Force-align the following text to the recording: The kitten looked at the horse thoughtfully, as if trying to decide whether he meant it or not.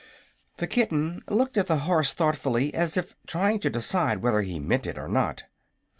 The 0.57 0.65
kitten 0.65 1.21
looked 1.29 1.57
at 1.57 1.67
the 1.67 1.77
horse 1.85 2.11
thoughtfully, 2.11 2.73
as 2.73 2.97
if 2.97 3.15
trying 3.27 3.59
to 3.59 3.69
decide 3.69 4.23
whether 4.23 4.41
he 4.41 4.57
meant 4.59 4.87
it 4.87 4.97
or 4.97 5.07
not. 5.07 5.43